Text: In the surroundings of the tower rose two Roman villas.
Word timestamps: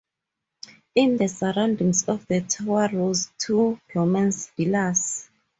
In 0.95 1.17
the 1.17 1.27
surroundings 1.27 2.05
of 2.09 2.25
the 2.25 2.41
tower 2.41 2.89
rose 2.91 3.29
two 3.37 3.79
Roman 3.93 4.31
villas. 4.57 5.29